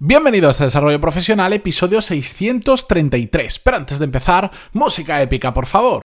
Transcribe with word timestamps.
Bienvenidos 0.00 0.60
a 0.60 0.64
Desarrollo 0.64 1.00
Profesional, 1.00 1.52
episodio 1.52 2.00
633. 2.00 3.58
Pero 3.58 3.76
antes 3.78 3.98
de 3.98 4.04
empezar, 4.04 4.52
música 4.72 5.20
épica, 5.20 5.52
por 5.52 5.66
favor. 5.66 6.02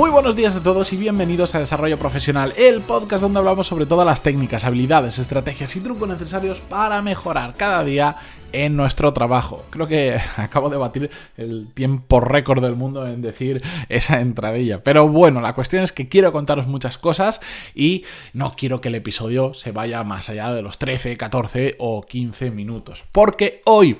Muy 0.00 0.08
buenos 0.08 0.34
días 0.34 0.56
a 0.56 0.62
todos 0.62 0.94
y 0.94 0.96
bienvenidos 0.96 1.54
a 1.54 1.58
Desarrollo 1.58 1.98
Profesional, 1.98 2.54
el 2.56 2.80
podcast 2.80 3.20
donde 3.20 3.38
hablamos 3.38 3.66
sobre 3.66 3.84
todas 3.84 4.06
las 4.06 4.22
técnicas, 4.22 4.64
habilidades, 4.64 5.18
estrategias 5.18 5.76
y 5.76 5.80
trucos 5.80 6.08
necesarios 6.08 6.58
para 6.58 7.02
mejorar 7.02 7.54
cada 7.54 7.84
día 7.84 8.16
en 8.52 8.76
nuestro 8.76 9.12
trabajo. 9.12 9.66
Creo 9.68 9.86
que 9.88 10.18
acabo 10.38 10.70
de 10.70 10.78
batir 10.78 11.10
el 11.36 11.68
tiempo 11.74 12.18
récord 12.18 12.62
del 12.62 12.76
mundo 12.76 13.06
en 13.06 13.20
decir 13.20 13.60
esa 13.90 14.22
entradilla. 14.22 14.82
Pero 14.82 15.06
bueno, 15.06 15.42
la 15.42 15.52
cuestión 15.52 15.84
es 15.84 15.92
que 15.92 16.08
quiero 16.08 16.32
contaros 16.32 16.66
muchas 16.66 16.96
cosas 16.96 17.42
y 17.74 18.04
no 18.32 18.54
quiero 18.56 18.80
que 18.80 18.88
el 18.88 18.94
episodio 18.94 19.52
se 19.52 19.70
vaya 19.70 20.02
más 20.02 20.30
allá 20.30 20.50
de 20.54 20.62
los 20.62 20.78
13, 20.78 21.18
14 21.18 21.76
o 21.78 22.00
15 22.00 22.50
minutos. 22.50 23.04
Porque 23.12 23.60
hoy 23.66 23.98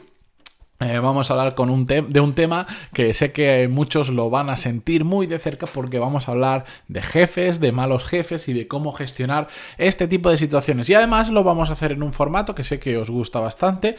eh, 0.80 0.98
vamos 0.98 1.30
a 1.30 1.34
hablar 1.34 1.54
con 1.54 1.68
un 1.68 1.84
de 1.84 2.20
un 2.20 2.34
tema 2.34 2.66
que 2.94 3.12
sé 3.12 3.32
que 3.32 3.68
muchos 3.68 4.08
lo 4.08 4.30
van 4.30 4.48
a 4.48 4.56
sentir 4.56 5.04
muy 5.04 5.26
de 5.26 5.38
cerca 5.38 5.66
porque 5.66 5.98
vamos 5.98 6.26
a 6.26 6.32
hablar 6.32 6.64
de 6.88 7.02
jefes, 7.02 7.60
de 7.60 7.70
malos 7.70 8.06
jefes 8.06 8.48
y 8.48 8.54
de 8.54 8.66
cómo 8.66 8.92
gestionar 8.92 9.48
este 9.76 10.08
tipo 10.08 10.30
de 10.30 10.38
situaciones. 10.38 10.88
Y 10.88 10.94
además 10.94 11.28
lo 11.28 11.44
vamos 11.44 11.70
a 11.70 11.74
hacer 11.74 11.92
en 11.92 12.02
un 12.02 12.12
formato 12.12 12.54
que 12.54 12.64
sé 12.64 12.78
que 12.78 12.96
os 12.96 13.10
gusta 13.10 13.40
bastante 13.40 13.96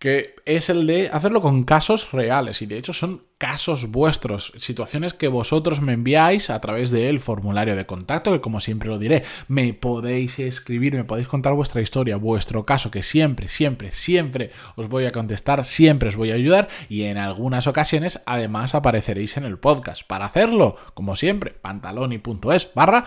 que 0.00 0.34
es 0.46 0.70
el 0.70 0.86
de 0.86 1.10
hacerlo 1.12 1.42
con 1.42 1.64
casos 1.64 2.10
reales 2.10 2.62
y 2.62 2.66
de 2.66 2.78
hecho 2.78 2.94
son 2.94 3.22
casos 3.36 3.90
vuestros, 3.90 4.52
situaciones 4.58 5.12
que 5.12 5.28
vosotros 5.28 5.82
me 5.82 5.92
enviáis 5.92 6.48
a 6.48 6.58
través 6.60 6.90
del 6.90 7.20
formulario 7.20 7.76
de 7.76 7.84
contacto, 7.84 8.32
que 8.32 8.40
como 8.40 8.60
siempre 8.60 8.88
lo 8.88 8.98
diré, 8.98 9.24
me 9.46 9.74
podéis 9.74 10.38
escribir, 10.38 10.94
me 10.94 11.04
podéis 11.04 11.28
contar 11.28 11.52
vuestra 11.52 11.82
historia, 11.82 12.16
vuestro 12.16 12.64
caso, 12.64 12.90
que 12.90 13.02
siempre, 13.02 13.48
siempre, 13.48 13.92
siempre 13.92 14.50
os 14.74 14.88
voy 14.88 15.04
a 15.04 15.12
contestar, 15.12 15.66
siempre 15.66 16.08
os 16.08 16.16
voy 16.16 16.30
a 16.30 16.34
ayudar 16.34 16.68
y 16.88 17.02
en 17.02 17.18
algunas 17.18 17.66
ocasiones 17.66 18.22
además 18.24 18.74
apareceréis 18.74 19.36
en 19.36 19.44
el 19.44 19.58
podcast. 19.58 20.06
Para 20.06 20.24
hacerlo, 20.24 20.76
como 20.94 21.14
siempre, 21.14 21.52
pantaloni.es 21.52 22.70
barra 22.74 23.04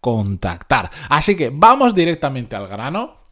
contactar. 0.00 0.90
Así 1.08 1.36
que 1.36 1.50
vamos 1.52 1.92
directamente 1.92 2.54
al 2.54 2.68
grano 2.68 3.25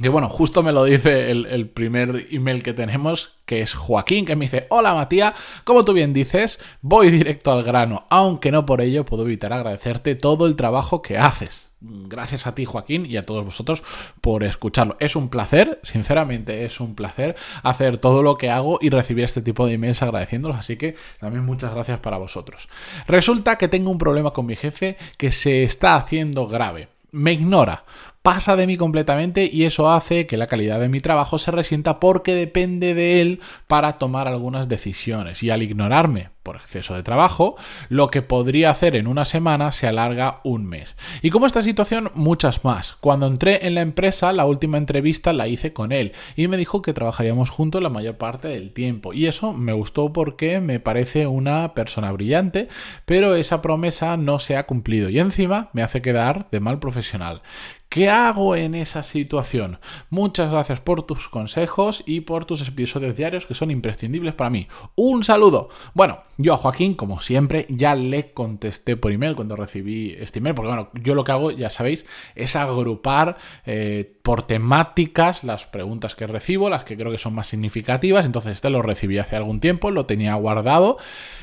que 0.00 0.08
bueno, 0.08 0.28
justo 0.28 0.62
me 0.62 0.72
lo 0.72 0.84
dice 0.84 1.30
el, 1.30 1.68
primer 1.68 2.28
email 2.30 2.62
que 2.62 2.74
tenemos, 2.74 3.32
que 3.46 3.62
es 3.62 3.74
Joaquín, 3.74 4.24
que 4.26 4.36
me 4.36 4.46
dice, 4.46 4.66
hola 4.68 4.94
Matías, 4.94 5.34
como 5.64 5.84
tú 5.84 5.92
bien 5.92 6.12
dices, 6.12 6.58
voy 6.82 7.10
directo 7.10 7.52
al 7.52 7.62
grano, 7.62 8.06
aunque 8.10 8.52
no 8.52 8.66
por 8.66 8.80
ello 8.80 9.04
puedo 9.04 9.24
evitar 9.24 9.52
agradecerte 9.52 10.14
todo 10.14 10.46
el 10.46 10.56
trabajo 10.56 11.02
que 11.02 11.18
haces. 11.18 11.66
Gracias 11.80 12.46
a 12.46 12.54
ti, 12.54 12.64
Joaquín, 12.64 13.06
y 13.06 13.16
a 13.16 13.26
todos 13.26 13.44
vosotros 13.44 13.82
por 14.20 14.44
escucharlo. 14.44 14.96
Es 14.98 15.14
un 15.14 15.28
placer, 15.28 15.78
sinceramente 15.82 16.64
es 16.64 16.80
un 16.80 16.94
placer 16.94 17.36
hacer 17.62 17.98
todo 17.98 18.22
lo 18.22 18.38
que 18.38 18.50
hago 18.50 18.78
y 18.80 18.88
recibir 18.88 19.24
este 19.24 19.42
tipo 19.42 19.66
de 19.66 19.74
emails 19.74 20.02
agradeciéndolos, 20.02 20.58
así 20.58 20.76
que 20.76 20.96
también 21.20 21.44
muchas 21.44 21.72
gracias 21.72 22.00
para 22.00 22.18
vosotros. 22.18 22.68
Resulta 23.06 23.56
que 23.56 23.68
tengo 23.68 23.90
un 23.90 23.98
problema 23.98 24.32
con 24.32 24.46
mi 24.46 24.56
jefe 24.56 24.96
que 25.18 25.30
se 25.30 25.62
está 25.62 25.96
haciendo 25.96 26.46
grave 26.46 26.88
me 27.16 27.32
ignora, 27.32 27.84
pasa 28.26 28.56
de 28.56 28.66
mí 28.66 28.76
completamente 28.76 29.48
y 29.52 29.66
eso 29.66 29.88
hace 29.88 30.26
que 30.26 30.36
la 30.36 30.48
calidad 30.48 30.80
de 30.80 30.88
mi 30.88 30.98
trabajo 30.98 31.38
se 31.38 31.52
resienta 31.52 32.00
porque 32.00 32.34
depende 32.34 32.92
de 32.92 33.20
él 33.20 33.38
para 33.68 33.98
tomar 33.98 34.26
algunas 34.26 34.68
decisiones 34.68 35.44
y 35.44 35.50
al 35.50 35.62
ignorarme 35.62 36.30
por 36.46 36.54
exceso 36.54 36.94
de 36.94 37.02
trabajo, 37.02 37.56
lo 37.88 38.08
que 38.08 38.22
podría 38.22 38.70
hacer 38.70 38.94
en 38.94 39.08
una 39.08 39.24
semana 39.24 39.72
se 39.72 39.88
alarga 39.88 40.40
un 40.44 40.64
mes. 40.64 40.94
Y 41.20 41.30
como 41.30 41.46
esta 41.46 41.60
situación, 41.60 42.12
muchas 42.14 42.64
más. 42.64 42.92
Cuando 43.00 43.26
entré 43.26 43.66
en 43.66 43.74
la 43.74 43.80
empresa, 43.80 44.32
la 44.32 44.46
última 44.46 44.78
entrevista 44.78 45.32
la 45.32 45.48
hice 45.48 45.72
con 45.72 45.90
él 45.90 46.12
y 46.36 46.46
me 46.46 46.56
dijo 46.56 46.82
que 46.82 46.92
trabajaríamos 46.92 47.50
juntos 47.50 47.82
la 47.82 47.88
mayor 47.88 48.16
parte 48.16 48.46
del 48.46 48.70
tiempo. 48.72 49.12
Y 49.12 49.26
eso 49.26 49.54
me 49.54 49.72
gustó 49.72 50.12
porque 50.12 50.60
me 50.60 50.78
parece 50.78 51.26
una 51.26 51.74
persona 51.74 52.12
brillante, 52.12 52.68
pero 53.06 53.34
esa 53.34 53.60
promesa 53.60 54.16
no 54.16 54.38
se 54.38 54.56
ha 54.56 54.66
cumplido 54.66 55.10
y 55.10 55.18
encima 55.18 55.70
me 55.72 55.82
hace 55.82 56.00
quedar 56.00 56.48
de 56.52 56.60
mal 56.60 56.78
profesional. 56.78 57.42
¿Qué 57.88 58.10
hago 58.10 58.56
en 58.56 58.74
esa 58.74 59.02
situación? 59.02 59.78
Muchas 60.10 60.50
gracias 60.50 60.80
por 60.80 61.04
tus 61.04 61.28
consejos 61.28 62.02
y 62.04 62.20
por 62.20 62.44
tus 62.44 62.66
episodios 62.66 63.16
diarios 63.16 63.46
que 63.46 63.54
son 63.54 63.70
imprescindibles 63.70 64.34
para 64.34 64.50
mí. 64.50 64.66
Un 64.96 65.24
saludo. 65.24 65.68
Bueno, 65.94 66.18
yo 66.36 66.52
a 66.52 66.56
Joaquín, 66.56 66.94
como 66.94 67.20
siempre, 67.20 67.64
ya 67.68 67.94
le 67.94 68.32
contesté 68.32 68.96
por 68.96 69.12
email 69.12 69.36
cuando 69.36 69.56
recibí 69.56 70.14
este 70.18 70.40
email, 70.40 70.54
porque 70.54 70.68
bueno, 70.68 70.90
yo 70.94 71.14
lo 71.14 71.24
que 71.24 71.32
hago, 71.32 71.50
ya 71.52 71.70
sabéis, 71.70 72.04
es 72.34 72.56
agrupar 72.56 73.36
eh, 73.64 74.18
por 74.22 74.42
temáticas 74.42 75.44
las 75.44 75.64
preguntas 75.64 76.14
que 76.14 76.26
recibo, 76.26 76.68
las 76.68 76.84
que 76.84 76.96
creo 76.96 77.12
que 77.12 77.18
son 77.18 77.34
más 77.34 77.46
significativas. 77.46 78.26
Entonces, 78.26 78.52
este 78.52 78.68
lo 78.68 78.82
recibí 78.82 79.18
hace 79.18 79.36
algún 79.36 79.60
tiempo, 79.60 79.90
lo 79.90 80.06
tenía 80.06 80.34
guardado. 80.34 80.98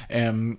Em, 0.10 0.58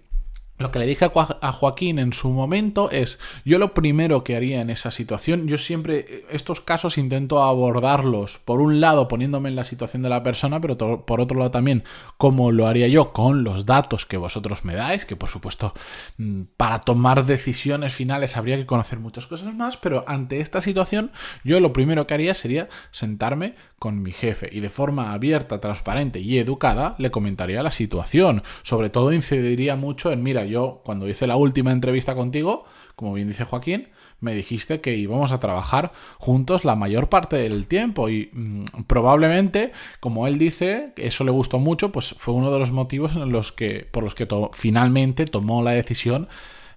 lo 0.59 0.71
que 0.71 0.79
le 0.79 0.87
dije 0.87 1.11
a 1.15 1.53
Joaquín 1.53 1.99
en 1.99 2.13
su 2.13 2.31
momento 2.31 2.91
es, 2.91 3.19
yo 3.45 3.59
lo 3.59 3.75
primero 3.75 4.23
que 4.23 4.37
haría 4.37 4.61
en 4.61 4.71
esa 4.71 4.93
situación, 4.93 5.49
yo 5.49 5.59
siempre, 5.59 6.25
estos 6.31 6.61
casos 6.61 6.97
intento 6.97 7.43
abordarlos, 7.43 8.39
por 8.39 8.61
un 8.61 8.81
lado 8.81 9.09
poniéndome 9.09 9.49
en 9.49 9.57
la 9.57 9.65
situación 9.65 10.03
de 10.03 10.09
la 10.09 10.23
persona, 10.23 10.61
pero 10.61 11.05
por 11.05 11.21
otro 11.21 11.39
lado 11.39 11.51
también, 11.51 11.83
como 12.19 12.53
lo 12.53 12.69
haría 12.69 12.87
yo 12.87 13.13
con 13.13 13.43
los 13.43 13.67
datos 13.67 14.07
que 14.07 14.17
vosotros 14.17 14.65
me 14.65 14.75
dais, 14.75 15.05
que 15.05 15.17
por 15.17 15.29
supuesto 15.29 15.75
mm, 16.19 16.43
para 16.57 16.81
tomar 16.81 17.27
decisiones 17.27 17.93
finales 17.93 18.37
habría 18.37 18.57
que 18.57 18.67
conocer 18.67 19.01
muchas 19.01 19.27
cosas 19.27 19.53
más, 19.55 19.77
pero 19.77 20.05
ante 20.07 20.41
esta 20.41 20.61
situación 20.61 21.11
yo 21.43 21.59
lo 21.59 21.73
primero 21.73 22.07
que 22.07 22.15
haría 22.15 22.35
sería 22.35 22.69
sentarme 22.93 23.55
con 23.85 24.03
mi 24.03 24.13
jefe 24.13 24.49
y 24.51 24.61
de 24.61 24.71
forma 24.71 25.13
abierta, 25.13 25.61
transparente 25.61 26.21
y 26.21 26.39
educada 26.39 26.95
le 26.99 27.11
comentaría 27.11 27.63
la 27.63 27.71
situación. 27.71 28.43
Sobre 28.63 28.89
todo 28.89 29.13
incidiría 29.13 29.77
mucho 29.77 30.11
en, 30.11 30.23
mira, 30.23 30.44
yo 30.45 30.83
cuando 30.85 31.09
hice 31.09 31.27
la 31.27 31.37
última 31.37 31.73
entrevista 31.73 32.15
contigo, 32.15 32.65
como 32.97 33.15
bien 33.15 33.29
dice 33.29 33.45
Joaquín, 33.45 33.89
me 34.21 34.35
dijiste 34.35 34.81
que 34.81 34.97
íbamos 34.97 35.33
a 35.33 35.41
trabajar 35.41 35.93
juntos 36.19 36.65
la 36.65 36.77
mayor 36.77 37.09
parte 37.09 37.37
del 37.37 37.67
tiempo 37.67 38.09
y 38.09 38.31
mm, 38.33 38.65
probablemente, 38.87 39.73
como 40.01 40.27
él 40.27 40.39
dice, 40.39 40.93
eso 40.97 41.25
le 41.25 41.31
gustó 41.31 41.59
mucho, 41.59 41.93
pues 41.93 42.15
fue 42.19 42.35
uno 42.35 42.51
de 42.51 42.59
los 42.59 42.73
motivos 42.73 43.13
en 43.15 43.31
los 43.31 43.53
que, 43.53 43.87
por 43.91 44.03
los 44.03 44.15
que 44.15 44.27
finalmente 44.53 45.27
tomó 45.27 45.63
la 45.63 45.73
decisión 45.73 46.29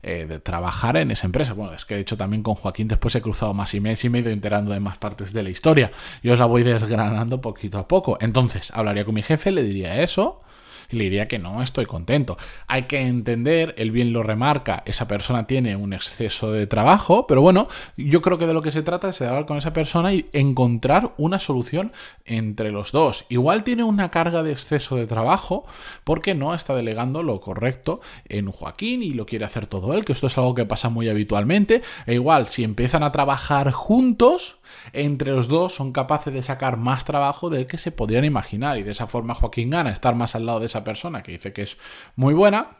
eh, 0.04 0.26
de 0.28 0.40
trabajar 0.40 0.98
en 0.98 1.12
esa 1.12 1.26
empresa. 1.26 1.54
Bueno, 1.54 1.74
es 1.74 1.86
que 1.86 1.96
de 1.96 2.02
hecho 2.02 2.18
también 2.18 2.44
con 2.44 2.56
Joaquín 2.56 2.88
después 2.88 3.16
he 3.16 3.22
cruzado 3.22 3.54
más 3.54 3.74
emails 3.74 4.04
y 4.06 4.10
me 4.10 4.20
he 4.20 4.22
ido 4.22 4.32
enterando 4.32 4.72
de 4.72 4.80
más 4.80 4.98
partes 4.98 5.34
de 5.34 5.44
la 5.44 5.50
historia. 5.50 5.92
Y 6.22 6.30
os 6.30 6.40
la 6.40 6.46
voy 6.46 6.64
desgranando 6.64 7.42
poquito 7.42 7.80
a 7.80 7.88
poco. 7.88 8.18
Entonces, 8.22 8.72
hablaría 8.72 9.06
con 9.06 9.16
mi 9.16 9.24
jefe, 9.24 9.52
le 9.52 9.64
diría 9.64 10.02
eso 10.04 10.42
y 10.90 10.96
le 10.96 11.06
diría 11.06 11.28
que 11.28 11.40
no 11.40 11.62
estoy 11.62 11.86
contento. 11.86 12.38
Hay 12.68 12.84
que 12.84 13.02
entender, 13.02 13.76
él 13.78 13.92
bien 13.92 14.14
lo 14.14 14.24
remarca, 14.24 14.84
esa 14.86 15.08
persona 15.08 15.48
tiene 15.48 15.76
un 15.76 15.94
exceso 15.94 16.52
de 16.52 16.68
trabajo, 16.68 17.28
pero 17.28 17.42
bueno, 17.42 17.68
yo 17.96 18.22
creo 18.22 18.38
que 18.38 18.48
de 18.48 18.54
lo 18.54 18.62
que 18.62 18.72
se 18.72 18.84
trata 18.84 19.10
es 19.10 19.20
de 19.20 19.28
hablar 19.28 19.46
con 19.46 19.58
esa 19.58 19.74
persona 19.74 20.14
y 20.14 20.26
encontrar 20.34 21.14
una 21.18 21.40
solución 21.40 21.92
entre 22.26 22.72
los 22.72 22.92
dos. 22.92 23.26
Igual 23.30 23.64
tiene 23.64 23.84
una 23.84 24.10
carga 24.10 24.44
de 24.44 24.52
exceso 24.52 24.96
de 24.96 25.08
trabajo 25.08 25.66
porque 26.04 26.36
no 26.36 26.54
está 26.54 26.76
delegando 26.76 27.24
lo 27.24 27.40
correcto 27.40 28.02
en 28.26 28.52
Joaquín 28.52 29.04
y 29.04 29.12
lo 29.12 29.26
quiere 29.26 29.46
hacer 29.46 29.68
todo 29.68 29.94
él, 29.94 30.06
que 30.06 30.14
esto 30.14 30.28
es 30.28 30.38
algo 30.38 30.56
que 30.56 30.66
pasa 30.66 30.90
muy 30.90 31.10
habitualmente. 31.10 31.82
E 32.06 32.16
igual, 32.16 32.48
si 32.48 32.64
empiezan 32.64 33.04
a 33.04 33.12
trabajar 33.12 33.72
juntos, 33.72 34.57
entre 34.94 35.32
los 35.32 35.48
dos 35.48 35.76
son 35.76 35.92
capaces 35.92 36.34
de 36.34 36.44
sacar 36.44 36.78
más 36.78 37.06
trabajo 37.06 37.50
del 37.50 37.68
que 37.68 37.78
se 37.78 37.92
podrían 37.92 38.26
imaginar 38.26 38.78
y 38.78 38.84
de 38.84 38.92
esa 38.92 39.08
forma 39.08 39.36
Joaquín 39.36 39.70
gana 39.70 39.92
estar 39.92 40.16
más 40.16 40.36
al 40.36 40.46
lado 40.46 40.60
de 40.60 40.68
esa 40.68 40.84
persona 40.84 41.24
que 41.24 41.34
dice 41.34 41.54
que 41.54 41.64
es 41.64 41.78
muy 42.16 42.34
buena 42.34 42.78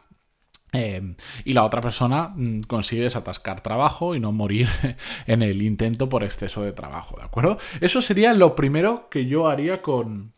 eh, 0.72 1.14
y 1.44 1.54
la 1.54 1.64
otra 1.64 1.80
persona 1.80 2.32
mm, 2.34 2.62
consigue 2.62 3.02
desatascar 3.02 3.62
trabajo 3.62 4.14
y 4.14 4.20
no 4.20 4.32
morir 4.32 4.68
en 5.26 5.42
el 5.42 5.62
intento 5.62 6.08
por 6.08 6.24
exceso 6.24 6.62
de 6.62 6.72
trabajo, 6.72 7.16
¿de 7.18 7.24
acuerdo? 7.24 7.58
Eso 7.80 8.02
sería 8.02 8.34
lo 8.34 8.54
primero 8.54 9.08
que 9.08 9.26
yo 9.26 9.48
haría 9.48 9.80
con, 9.80 10.34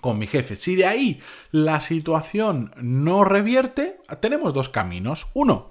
con 0.00 0.18
mi 0.18 0.26
jefe. 0.26 0.56
Si 0.56 0.76
de 0.76 0.86
ahí 0.86 1.20
la 1.50 1.80
situación 1.80 2.72
no 2.80 3.24
revierte, 3.24 4.00
tenemos 4.20 4.54
dos 4.54 4.68
caminos. 4.68 5.26
Uno, 5.34 5.70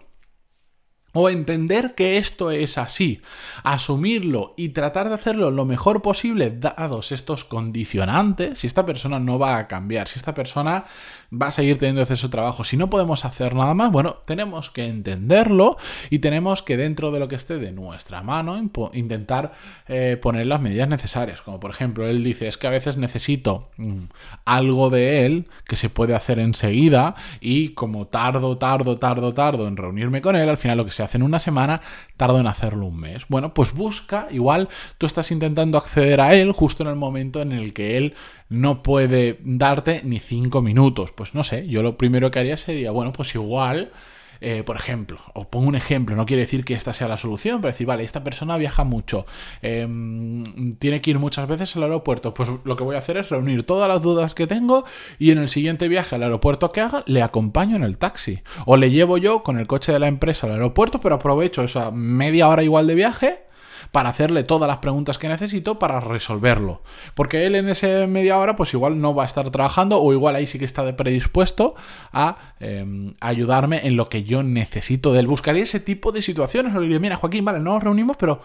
o 1.13 1.29
entender 1.29 1.93
que 1.95 2.17
esto 2.17 2.51
es 2.51 2.77
así, 2.77 3.21
asumirlo 3.63 4.53
y 4.57 4.69
tratar 4.69 5.09
de 5.09 5.15
hacerlo 5.15 5.51
lo 5.51 5.65
mejor 5.65 6.01
posible 6.01 6.51
dados 6.51 7.11
estos 7.11 7.43
condicionantes, 7.43 8.59
si 8.59 8.67
esta 8.67 8.85
persona 8.85 9.19
no 9.19 9.37
va 9.37 9.57
a 9.57 9.67
cambiar, 9.67 10.07
si 10.07 10.19
esta 10.19 10.33
persona 10.33 10.85
va 11.33 11.47
a 11.47 11.51
seguir 11.51 11.77
teniendo 11.77 12.01
acceso 12.01 12.27
a 12.27 12.29
trabajo, 12.29 12.63
si 12.63 12.77
no 12.77 12.89
podemos 12.89 13.25
hacer 13.25 13.55
nada 13.55 13.73
más, 13.73 13.91
bueno, 13.91 14.17
tenemos 14.25 14.69
que 14.69 14.85
entenderlo 14.85 15.77
y 16.09 16.19
tenemos 16.19 16.61
que 16.61 16.77
dentro 16.77 17.11
de 17.11 17.19
lo 17.19 17.27
que 17.27 17.35
esté 17.35 17.57
de 17.57 17.71
nuestra 17.71 18.21
mano 18.21 18.61
intentar 18.93 19.53
eh, 19.87 20.17
poner 20.21 20.47
las 20.47 20.61
medidas 20.61 20.89
necesarias, 20.89 21.41
como 21.41 21.59
por 21.59 21.71
ejemplo, 21.71 22.07
él 22.07 22.23
dice, 22.23 22.47
es 22.47 22.57
que 22.57 22.67
a 22.67 22.71
veces 22.71 22.97
necesito 22.97 23.69
mm, 23.77 24.03
algo 24.45 24.89
de 24.89 25.25
él 25.25 25.47
que 25.65 25.75
se 25.75 25.89
puede 25.89 26.15
hacer 26.15 26.39
enseguida 26.39 27.15
y 27.39 27.69
como 27.69 28.07
tardo, 28.07 28.57
tardo, 28.57 28.97
tardo, 28.97 29.33
tardo 29.33 29.67
en 29.67 29.77
reunirme 29.77 30.21
con 30.21 30.35
él, 30.35 30.49
al 30.49 30.57
final 30.57 30.77
lo 30.77 30.85
que 30.85 30.91
se 30.91 31.00
hace 31.01 31.17
en 31.17 31.23
una 31.23 31.39
semana, 31.39 31.81
tardo 32.17 32.39
en 32.39 32.47
hacerlo 32.47 32.85
un 32.85 32.99
mes. 32.99 33.25
Bueno, 33.27 33.53
pues 33.53 33.73
busca, 33.73 34.27
igual 34.31 34.69
tú 34.97 35.05
estás 35.05 35.31
intentando 35.31 35.77
acceder 35.77 36.21
a 36.21 36.33
él 36.33 36.51
justo 36.51 36.83
en 36.83 36.89
el 36.89 36.95
momento 36.95 37.41
en 37.41 37.51
el 37.51 37.73
que 37.73 37.97
él 37.97 38.15
no 38.49 38.83
puede 38.83 39.39
darte 39.43 40.01
ni 40.03 40.19
cinco 40.19 40.61
minutos. 40.61 41.11
Pues 41.11 41.33
no 41.33 41.43
sé, 41.43 41.67
yo 41.67 41.83
lo 41.83 41.97
primero 41.97 42.31
que 42.31 42.39
haría 42.39 42.57
sería, 42.57 42.91
bueno, 42.91 43.11
pues 43.11 43.33
igual 43.35 43.91
eh, 44.41 44.63
por 44.65 44.75
ejemplo, 44.75 45.19
o 45.33 45.47
pongo 45.47 45.67
un 45.67 45.75
ejemplo, 45.75 46.15
no 46.15 46.25
quiere 46.25 46.41
decir 46.41 46.65
que 46.65 46.73
esta 46.73 46.93
sea 46.93 47.07
la 47.07 47.17
solución, 47.17 47.61
pero 47.61 47.71
decir, 47.71 47.85
vale, 47.85 48.03
esta 48.03 48.23
persona 48.23 48.57
viaja 48.57 48.83
mucho, 48.83 49.27
em, 49.61 50.73
tiene 50.73 50.99
que 50.99 51.11
ir 51.11 51.19
muchas 51.19 51.47
veces 51.47 51.75
al 51.75 51.83
aeropuerto, 51.83 52.33
pues 52.33 52.49
lo 52.63 52.75
que 52.75 52.83
voy 52.83 52.95
a 52.95 52.99
hacer 52.99 53.17
es 53.17 53.29
reunir 53.29 53.63
todas 53.63 53.87
las 53.87 54.01
dudas 54.01 54.33
que 54.33 54.47
tengo 54.47 54.83
y 55.19 55.29
en 55.29 55.37
el 55.37 55.47
siguiente 55.47 55.87
viaje 55.87 56.15
al 56.15 56.23
aeropuerto 56.23 56.71
que 56.71 56.81
haga, 56.81 57.03
le 57.05 57.21
acompaño 57.21 57.75
en 57.75 57.83
el 57.83 57.97
taxi. 57.99 58.41
O 58.65 58.77
le 58.77 58.89
llevo 58.89 59.17
yo 59.17 59.43
con 59.43 59.59
el 59.59 59.67
coche 59.67 59.91
de 59.91 59.99
la 59.99 60.07
empresa 60.07 60.47
al 60.47 60.53
aeropuerto, 60.53 60.99
pero 60.99 61.15
aprovecho 61.15 61.63
esa 61.63 61.91
media 61.91 62.47
hora 62.47 62.63
igual 62.63 62.87
de 62.87 62.95
viaje 62.95 63.50
para 63.91 64.09
hacerle 64.09 64.43
todas 64.43 64.67
las 64.67 64.77
preguntas 64.77 65.17
que 65.17 65.27
necesito 65.27 65.79
para 65.79 65.99
resolverlo. 65.99 66.81
Porque 67.15 67.45
él 67.45 67.55
en 67.55 67.69
ese 67.69 68.07
media 68.07 68.37
hora 68.37 68.55
pues 68.55 68.73
igual 68.73 68.99
no 68.99 69.15
va 69.15 69.23
a 69.23 69.25
estar 69.25 69.49
trabajando 69.51 70.01
o 70.01 70.13
igual 70.13 70.35
ahí 70.35 70.47
sí 70.47 70.59
que 70.59 70.65
está 70.65 70.95
predispuesto 70.95 71.75
a 72.11 72.37
em, 72.59 73.13
ayudarme 73.19 73.87
en 73.87 73.95
lo 73.95 74.09
que 74.09 74.23
yo 74.23 74.43
necesito 74.43 75.13
de 75.13 75.21
él. 75.21 75.27
Buscaría 75.27 75.63
ese 75.63 75.79
tipo 75.79 76.11
de 76.11 76.21
situaciones. 76.21 76.73
Le 76.73 76.81
diría, 76.81 76.99
mira 76.99 77.15
Joaquín, 77.17 77.45
vale, 77.45 77.59
no 77.59 77.73
nos 77.73 77.83
reunimos, 77.83 78.17
pero 78.17 78.41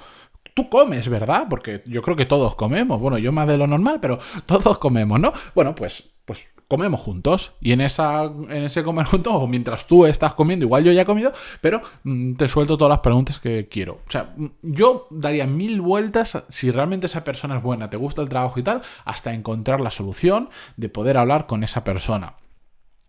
tú 0.54 0.68
comes, 0.68 1.08
¿verdad? 1.08 1.46
Porque 1.48 1.82
yo 1.86 2.02
creo 2.02 2.16
que 2.16 2.26
todos 2.26 2.54
comemos. 2.54 3.00
Bueno, 3.00 3.18
yo 3.18 3.32
más 3.32 3.46
de 3.46 3.58
lo 3.58 3.66
normal, 3.66 3.98
pero 4.00 4.18
todos 4.46 4.78
comemos, 4.78 5.20
¿no? 5.20 5.32
Bueno, 5.54 5.74
pues, 5.74 6.10
pues 6.24 6.46
comemos 6.68 7.00
juntos. 7.00 7.52
Y 7.60 7.72
en, 7.72 7.80
esa, 7.80 8.24
en 8.24 8.64
ese 8.64 8.82
comer 8.82 9.06
juntos, 9.06 9.32
o 9.34 9.46
mientras 9.46 9.86
tú 9.86 10.06
estás 10.06 10.34
comiendo, 10.34 10.64
igual 10.64 10.84
yo 10.84 10.92
ya 10.92 11.02
he 11.02 11.06
comido, 11.06 11.32
pero 11.60 11.80
mm, 12.04 12.34
te 12.34 12.48
suelto 12.48 12.76
todas 12.76 12.90
las 12.90 13.00
preguntas 13.00 13.38
que 13.38 13.68
quiero. 13.68 14.00
O 14.06 14.10
sea, 14.10 14.34
mm, 14.36 14.46
yo 14.62 15.06
daría 15.10 15.46
mil 15.46 15.80
vueltas 15.80 16.44
si 16.48 16.70
realmente 16.70 17.06
esa 17.06 17.24
persona 17.24 17.56
es 17.56 17.62
buena, 17.62 17.90
te 17.90 17.96
gusta 17.96 18.22
el 18.22 18.28
trabajo 18.28 18.58
y 18.58 18.62
tal, 18.62 18.82
hasta 19.04 19.32
encontrar 19.32 19.80
la 19.80 19.90
solución 19.90 20.48
de 20.76 20.88
poder 20.88 21.16
hablar 21.16 21.46
con 21.46 21.64
esa 21.64 21.84
persona. 21.84 22.34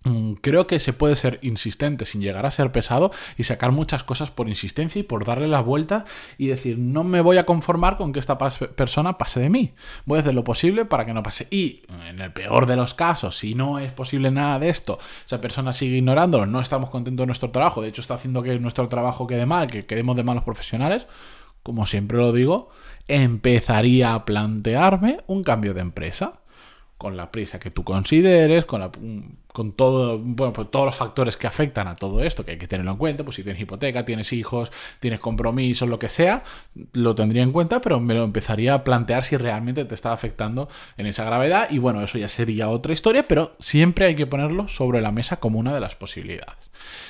Mm, 0.07 0.33
creo 0.35 0.67
que 0.67 0.79
se 0.79 0.93
puede 0.93 1.15
ser 1.15 1.39
insistente 1.41 2.05
sin 2.05 2.21
llegar 2.21 2.45
a 2.45 2.51
ser 2.51 2.71
pesado 2.71 3.11
y 3.37 3.43
sacar 3.43 3.71
muchas 3.71 4.03
cosas 4.03 4.31
por 4.31 4.47
insistencia 4.47 4.99
y 4.99 5.03
por 5.03 5.25
darle 5.25 5.47
la 5.47 5.59
vuelta 5.59 6.05
y 6.37 6.47
decir, 6.47 6.77
no 6.77 7.03
me 7.03 7.21
voy 7.21 7.37
a 7.37 7.45
conformar 7.45 7.97
con 7.97 8.13
que 8.13 8.19
esta 8.19 8.37
persona 8.37 9.17
pase 9.17 9.39
de 9.39 9.49
mí. 9.49 9.73
Voy 10.05 10.17
a 10.17 10.21
hacer 10.21 10.33
lo 10.33 10.43
posible 10.43 10.85
para 10.85 11.05
que 11.05 11.13
no 11.13 11.23
pase. 11.23 11.47
Y 11.51 11.83
en 12.07 12.21
el 12.21 12.31
peor 12.31 12.65
de 12.67 12.77
los 12.77 12.93
casos, 12.93 13.37
si 13.37 13.53
no 13.53 13.79
es 13.79 13.91
posible 13.91 14.31
nada 14.31 14.59
de 14.59 14.69
esto, 14.69 14.97
esa 15.25 15.41
persona 15.41 15.73
sigue 15.73 15.97
ignorándolo, 15.97 16.45
no 16.45 16.61
estamos 16.61 16.89
contentos 16.89 17.23
de 17.23 17.27
nuestro 17.27 17.51
trabajo, 17.51 17.81
de 17.81 17.89
hecho 17.89 18.01
está 18.01 18.13
haciendo 18.13 18.43
que 18.43 18.57
nuestro 18.59 18.87
trabajo 18.87 19.27
quede 19.27 19.45
mal, 19.45 19.67
que 19.67 19.85
quedemos 19.85 20.15
de 20.15 20.23
malos 20.23 20.43
profesionales, 20.43 21.05
como 21.63 21.85
siempre 21.85 22.17
lo 22.17 22.31
digo, 22.31 22.69
empezaría 23.07 24.13
a 24.13 24.25
plantearme 24.25 25.17
un 25.27 25.43
cambio 25.43 25.73
de 25.73 25.81
empresa 25.81 26.39
con 26.97 27.15
la 27.15 27.31
prisa 27.31 27.59
que 27.59 27.71
tú 27.71 27.83
consideres, 27.83 28.65
con, 28.65 28.81
la, 28.81 28.91
con 29.57 29.71
todo, 29.71 30.19
bueno, 30.19 30.53
pues 30.53 30.69
todos 30.69 30.85
los 30.85 30.95
factores 30.95 31.35
que 31.35 31.47
afectan 31.47 31.87
a 31.87 31.95
todo 31.95 32.21
esto, 32.21 32.45
que 32.45 32.51
hay 32.51 32.57
que 32.59 32.67
tenerlo 32.67 32.91
en 32.91 32.97
cuenta, 32.97 33.23
pues 33.23 33.37
si 33.37 33.43
tienes 33.43 33.59
hipoteca, 33.59 34.05
tienes 34.05 34.31
hijos, 34.31 34.71
tienes 34.99 35.19
compromisos, 35.19 35.89
lo 35.89 35.97
que 35.97 36.09
sea, 36.09 36.43
lo 36.93 37.15
tendría 37.15 37.41
en 37.41 37.51
cuenta, 37.51 37.81
pero 37.81 37.99
me 37.99 38.13
lo 38.13 38.23
empezaría 38.23 38.75
a 38.75 38.83
plantear 38.83 39.23
si 39.23 39.35
realmente 39.35 39.83
te 39.85 39.95
está 39.95 40.13
afectando 40.13 40.69
en 40.95 41.07
esa 41.07 41.23
gravedad 41.23 41.71
y 41.71 41.79
bueno, 41.79 42.03
eso 42.03 42.19
ya 42.19 42.29
sería 42.29 42.69
otra 42.69 42.93
historia, 42.93 43.23
pero 43.23 43.55
siempre 43.59 44.05
hay 44.05 44.13
que 44.13 44.27
ponerlo 44.27 44.67
sobre 44.67 45.01
la 45.01 45.11
mesa 45.11 45.37
como 45.39 45.57
una 45.57 45.73
de 45.73 45.79
las 45.79 45.95
posibilidades. 45.95 46.67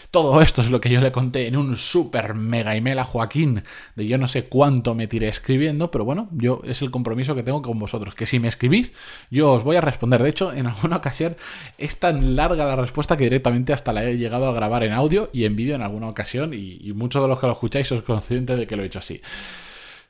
Todo 0.09 0.41
esto 0.41 0.61
es 0.61 0.69
lo 0.69 0.79
que 0.79 0.89
yo 0.89 1.01
le 1.01 1.11
conté 1.11 1.47
en 1.47 1.57
un 1.57 1.75
super 1.75 2.33
mega 2.33 2.75
email 2.75 2.99
a 2.99 3.03
Joaquín 3.03 3.63
de 3.95 4.07
yo 4.07 4.17
no 4.17 4.29
sé 4.29 4.45
cuánto 4.45 4.95
me 4.95 5.07
tiré 5.07 5.27
escribiendo, 5.27 5.91
pero 5.91 6.05
bueno, 6.05 6.29
yo 6.31 6.61
es 6.63 6.81
el 6.81 6.91
compromiso 6.91 7.35
que 7.35 7.43
tengo 7.43 7.61
con 7.61 7.77
vosotros, 7.77 8.15
que 8.15 8.25
si 8.25 8.39
me 8.39 8.47
escribís, 8.47 8.93
yo 9.29 9.51
os 9.51 9.63
voy 9.63 9.75
a 9.75 9.81
responder. 9.81 10.23
De 10.23 10.29
hecho, 10.29 10.53
en 10.53 10.67
alguna 10.67 10.95
ocasión 10.95 11.35
es 11.77 11.99
tan 11.99 12.36
larga 12.37 12.65
la 12.65 12.77
respuesta 12.77 13.17
que 13.17 13.25
directamente 13.25 13.73
hasta 13.73 13.91
la 13.91 14.05
he 14.05 14.17
llegado 14.17 14.47
a 14.47 14.53
grabar 14.53 14.83
en 14.83 14.93
audio 14.93 15.29
y 15.33 15.43
en 15.43 15.57
vídeo 15.57 15.75
en 15.75 15.81
alguna 15.81 16.07
ocasión 16.07 16.53
y, 16.53 16.93
muchos 16.95 17.21
de 17.21 17.27
los 17.27 17.39
que 17.39 17.47
lo 17.47 17.53
escucháis 17.53 17.87
sois 17.87 18.03
conscientes 18.03 18.57
de 18.57 18.65
que 18.65 18.77
lo 18.77 18.83
he 18.83 18.85
hecho 18.85 18.99
así. 18.99 19.21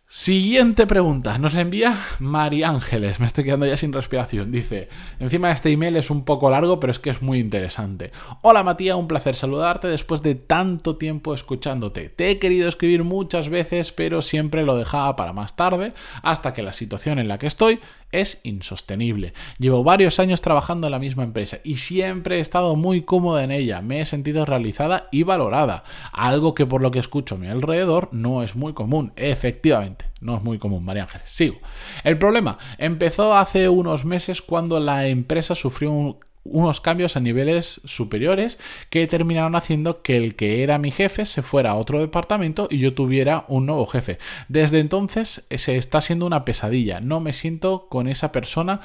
Siguiente 0.09 0.87
pregunta, 0.87 1.37
nos 1.37 1.53
envía 1.55 1.97
María 2.19 2.69
Ángeles, 2.69 3.19
me 3.19 3.25
estoy 3.25 3.43
quedando 3.43 3.65
ya 3.65 3.75
sin 3.75 3.91
respiración, 3.91 4.53
dice, 4.53 4.87
encima 5.19 5.51
este 5.51 5.69
email 5.69 5.97
es 5.97 6.09
un 6.09 6.23
poco 6.23 6.49
largo, 6.49 6.79
pero 6.79 6.91
es 6.91 6.99
que 6.99 7.09
es 7.09 7.21
muy 7.21 7.39
interesante. 7.39 8.11
Hola 8.41 8.63
Matías, 8.63 8.95
un 8.95 9.09
placer 9.09 9.35
saludarte 9.35 9.89
después 9.89 10.21
de 10.21 10.35
tanto 10.35 10.95
tiempo 10.95 11.33
escuchándote. 11.33 12.07
Te 12.07 12.29
he 12.29 12.39
querido 12.39 12.69
escribir 12.69 13.03
muchas 13.03 13.49
veces, 13.49 13.91
pero 13.91 14.21
siempre 14.21 14.63
lo 14.63 14.77
dejaba 14.77 15.17
para 15.17 15.33
más 15.33 15.57
tarde, 15.57 15.91
hasta 16.23 16.53
que 16.53 16.63
la 16.63 16.71
situación 16.71 17.19
en 17.19 17.27
la 17.27 17.37
que 17.37 17.47
estoy 17.47 17.81
es 18.11 18.39
insostenible. 18.43 19.33
Llevo 19.59 19.83
varios 19.83 20.19
años 20.19 20.41
trabajando 20.41 20.87
en 20.87 20.91
la 20.91 20.99
misma 20.99 21.23
empresa 21.23 21.59
y 21.63 21.77
siempre 21.77 22.37
he 22.37 22.39
estado 22.39 22.75
muy 22.75 23.01
cómoda 23.01 23.43
en 23.43 23.51
ella, 23.51 23.81
me 23.81 24.01
he 24.01 24.05
sentido 24.05 24.45
realizada 24.45 25.09
y 25.11 25.23
valorada, 25.23 25.83
algo 26.11 26.53
que 26.53 26.65
por 26.65 26.81
lo 26.81 26.91
que 26.91 26.99
escucho 26.99 27.35
a 27.35 27.37
mi 27.37 27.47
alrededor 27.47 28.09
no 28.11 28.43
es 28.43 28.55
muy 28.55 28.73
común, 28.73 29.13
efectivamente. 29.15 30.05
No 30.19 30.35
es 30.35 30.43
muy 30.43 30.57
común, 30.57 30.83
María 30.83 31.03
Ángeles. 31.03 31.29
Sigo. 31.29 31.57
El 32.03 32.17
problema 32.17 32.57
empezó 32.79 33.35
hace 33.37 33.69
unos 33.69 34.03
meses 34.03 34.41
cuando 34.41 34.79
la 34.79 35.07
empresa 35.07 35.53
sufrió 35.53 35.91
un 35.91 36.17
unos 36.51 36.81
cambios 36.81 37.17
a 37.17 37.19
niveles 37.19 37.81
superiores 37.85 38.57
que 38.89 39.07
terminaron 39.07 39.55
haciendo 39.55 40.01
que 40.01 40.17
el 40.17 40.35
que 40.35 40.63
era 40.63 40.77
mi 40.77 40.91
jefe 40.91 41.25
se 41.25 41.41
fuera 41.41 41.71
a 41.71 41.75
otro 41.75 41.99
departamento 41.99 42.67
y 42.69 42.79
yo 42.79 42.93
tuviera 42.93 43.45
un 43.47 43.65
nuevo 43.65 43.85
jefe. 43.85 44.17
Desde 44.47 44.79
entonces 44.79 45.45
eh, 45.49 45.57
se 45.57 45.77
está 45.77 46.01
siendo 46.01 46.25
una 46.25 46.45
pesadilla. 46.45 46.99
No 46.99 47.19
me 47.19 47.33
siento 47.33 47.87
con 47.89 48.07
esa 48.07 48.31
persona, 48.31 48.81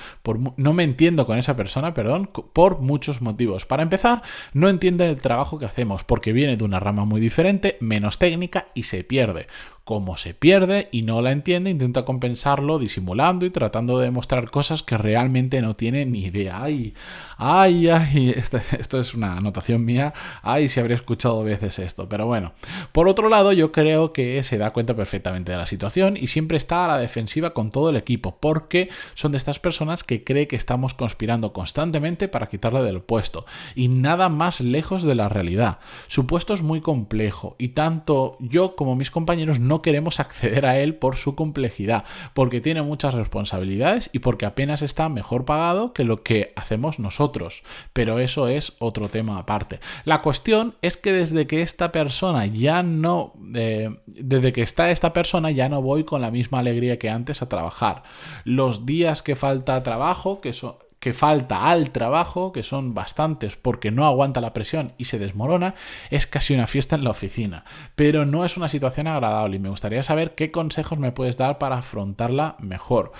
no 0.56 0.72
me 0.72 0.84
entiendo 0.84 1.26
con 1.26 1.38
esa 1.38 1.56
persona, 1.56 1.94
perdón, 1.94 2.30
por 2.52 2.80
muchos 2.80 3.20
motivos. 3.22 3.66
Para 3.66 3.82
empezar, 3.82 4.22
no 4.52 4.68
entiende 4.68 5.08
el 5.08 5.18
trabajo 5.18 5.58
que 5.58 5.66
hacemos 5.66 6.04
porque 6.04 6.32
viene 6.32 6.56
de 6.56 6.64
una 6.64 6.80
rama 6.80 7.04
muy 7.04 7.20
diferente, 7.20 7.76
menos 7.80 8.18
técnica 8.18 8.68
y 8.74 8.84
se 8.84 9.04
pierde 9.04 9.46
como 9.84 10.16
se 10.16 10.32
pierde 10.32 10.88
y 10.92 11.02
no 11.02 11.22
la 11.22 11.32
entiende, 11.32 11.70
intenta 11.70 12.04
compensarlo 12.04 12.78
disimulando 12.78 13.46
y 13.46 13.50
tratando 13.50 13.98
de 13.98 14.04
demostrar 14.04 14.50
cosas 14.50 14.82
que 14.84 14.96
realmente 14.96 15.60
no 15.60 15.74
tiene 15.74 16.06
ni 16.06 16.20
idea. 16.20 16.62
Ay, 16.62 16.94
ay, 17.36 17.88
ay, 17.88 18.30
este, 18.36 18.62
esto 18.78 19.00
es 19.00 19.14
una 19.14 19.36
anotación 19.36 19.84
mía. 19.84 20.14
Ay, 20.42 20.68
si 20.68 20.78
habría 20.78 20.94
escuchado 20.94 21.42
veces 21.42 21.80
esto. 21.80 22.08
Pero 22.08 22.26
bueno, 22.26 22.52
por 22.92 23.08
otro 23.08 23.28
lado, 23.28 23.52
yo 23.52 23.72
creo 23.72 24.12
que 24.12 24.42
se 24.44 24.56
da 24.56 24.72
cuenta 24.72 24.94
perfectamente 24.94 25.50
de 25.50 25.58
la 25.58 25.66
situación 25.66 26.16
y 26.16 26.28
siempre 26.28 26.56
está 26.56 26.84
a 26.84 26.88
la 26.88 26.98
defensiva 26.98 27.52
con 27.52 27.70
todo 27.70 27.90
el 27.90 27.96
equipo, 27.96 28.38
porque 28.38 28.88
son 29.14 29.32
de 29.32 29.38
estas 29.38 29.58
personas 29.58 30.04
que 30.04 30.22
cree 30.22 30.46
que 30.46 30.56
estamos 30.56 30.94
conspirando 30.94 31.52
constantemente 31.52 32.28
para 32.28 32.48
quitarle 32.48 32.82
del 32.82 33.00
puesto. 33.00 33.46
Y 33.74 33.88
nada 33.88 34.28
más 34.28 34.60
lejos 34.60 35.02
de 35.02 35.16
la 35.16 35.28
realidad. 35.28 35.80
Su 36.06 36.26
puesto 36.26 36.54
es 36.54 36.62
muy 36.62 36.80
complejo 36.80 37.56
y 37.58 37.68
tanto 37.68 38.36
yo 38.38 38.76
como 38.76 38.94
mis 38.94 39.10
compañeros 39.10 39.58
no 39.58 39.81
queremos 39.82 40.20
acceder 40.20 40.66
a 40.66 40.78
él 40.78 40.94
por 40.94 41.16
su 41.16 41.34
complejidad, 41.34 42.04
porque 42.34 42.60
tiene 42.60 42.82
muchas 42.82 43.14
responsabilidades 43.14 44.10
y 44.12 44.20
porque 44.20 44.46
apenas 44.46 44.82
está 44.82 45.08
mejor 45.08 45.44
pagado 45.44 45.92
que 45.92 46.04
lo 46.04 46.22
que 46.22 46.52
hacemos 46.56 46.98
nosotros. 46.98 47.62
Pero 47.92 48.18
eso 48.18 48.48
es 48.48 48.74
otro 48.78 49.08
tema 49.08 49.38
aparte. 49.38 49.80
La 50.04 50.22
cuestión 50.22 50.74
es 50.82 50.96
que 50.96 51.12
desde 51.12 51.46
que 51.46 51.62
esta 51.62 51.92
persona 51.92 52.46
ya 52.46 52.82
no, 52.82 53.34
eh, 53.54 53.90
desde 54.06 54.52
que 54.52 54.62
está 54.62 54.90
esta 54.90 55.12
persona 55.12 55.50
ya 55.50 55.68
no 55.68 55.82
voy 55.82 56.04
con 56.04 56.20
la 56.20 56.30
misma 56.30 56.60
alegría 56.60 56.98
que 56.98 57.10
antes 57.10 57.42
a 57.42 57.48
trabajar. 57.48 58.02
Los 58.44 58.86
días 58.86 59.22
que 59.22 59.36
falta 59.36 59.82
trabajo, 59.82 60.40
que 60.40 60.52
son 60.52 60.74
que 61.02 61.12
falta 61.12 61.68
al 61.68 61.90
trabajo, 61.90 62.52
que 62.52 62.62
son 62.62 62.94
bastantes 62.94 63.56
porque 63.56 63.90
no 63.90 64.06
aguanta 64.06 64.40
la 64.40 64.52
presión 64.52 64.92
y 64.98 65.06
se 65.06 65.18
desmorona, 65.18 65.74
es 66.10 66.28
casi 66.28 66.54
una 66.54 66.68
fiesta 66.68 66.94
en 66.94 67.02
la 67.02 67.10
oficina. 67.10 67.64
Pero 67.96 68.24
no 68.24 68.44
es 68.44 68.56
una 68.56 68.68
situación 68.68 69.08
agradable 69.08 69.56
y 69.56 69.58
me 69.58 69.68
gustaría 69.68 70.04
saber 70.04 70.36
qué 70.36 70.52
consejos 70.52 71.00
me 71.00 71.10
puedes 71.10 71.36
dar 71.36 71.58
para 71.58 71.78
afrontarla 71.78 72.54
mejor. 72.60 73.10